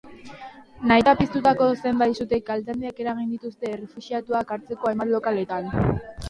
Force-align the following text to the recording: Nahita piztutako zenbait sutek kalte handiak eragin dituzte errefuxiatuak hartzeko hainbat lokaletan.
Nahita 0.91 1.11
piztutako 1.19 1.67
zenbait 1.89 2.19
sutek 2.23 2.41
kalte 2.47 2.73
handiak 2.75 3.03
eragin 3.05 3.29
dituzte 3.35 3.71
errefuxiatuak 3.73 4.55
hartzeko 4.57 4.91
hainbat 4.93 5.13
lokaletan. 5.13 5.71